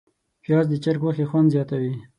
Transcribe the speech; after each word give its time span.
پیاز 0.43 0.65
د 0.69 0.73
چرګ 0.83 1.01
غوښې 1.05 1.25
خوند 1.29 1.47
زیاتوي 1.53 1.93